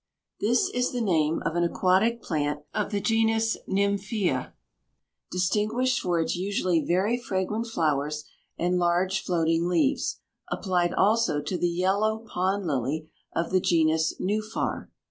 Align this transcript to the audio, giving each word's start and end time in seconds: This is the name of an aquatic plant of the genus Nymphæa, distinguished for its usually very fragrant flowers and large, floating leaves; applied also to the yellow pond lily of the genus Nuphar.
This 0.39 0.67
is 0.69 0.89
the 0.91 0.99
name 0.99 1.43
of 1.45 1.55
an 1.55 1.63
aquatic 1.63 2.23
plant 2.23 2.63
of 2.73 2.89
the 2.89 2.99
genus 2.99 3.55
Nymphæa, 3.69 4.51
distinguished 5.29 5.99
for 5.99 6.19
its 6.19 6.35
usually 6.35 6.81
very 6.83 7.19
fragrant 7.19 7.67
flowers 7.67 8.23
and 8.57 8.79
large, 8.79 9.21
floating 9.21 9.67
leaves; 9.67 10.19
applied 10.49 10.95
also 10.95 11.39
to 11.39 11.55
the 11.55 11.69
yellow 11.69 12.17
pond 12.17 12.65
lily 12.65 13.11
of 13.35 13.51
the 13.51 13.61
genus 13.61 14.15
Nuphar. 14.19 14.89